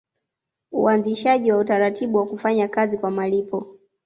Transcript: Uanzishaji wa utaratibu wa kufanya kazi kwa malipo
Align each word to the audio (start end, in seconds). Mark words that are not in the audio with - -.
Uanzishaji 0.71 1.51
wa 1.51 1.57
utaratibu 1.57 2.17
wa 2.17 2.25
kufanya 2.25 2.67
kazi 2.67 2.97
kwa 2.97 3.11
malipo 3.11 3.67